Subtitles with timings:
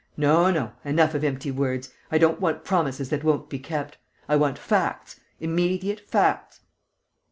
[0.17, 1.91] No, no, enough of empty words.
[2.11, 6.61] I don't want promises that won't be kept: I want facts, immediate facts."